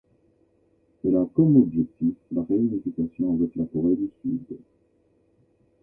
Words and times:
Elle 1.05 1.15
a 1.15 1.27
comme 1.31 1.57
objectif 1.57 2.15
la 2.31 2.41
réunification 2.41 3.35
avec 3.35 3.55
la 3.55 3.65
Corée 3.65 3.95
du 3.97 4.09
Sud. 4.23 4.57